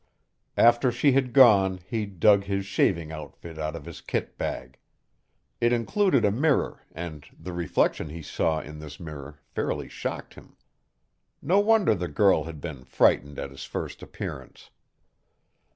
[0.57, 4.79] After she had gone he dug his shaving outfit out of his kit bag.
[5.59, 10.57] It included a mirror and the reflection he saw in this mirror fairly shocked him.
[11.39, 14.71] No wonder the girl had been frightened at his first appearance.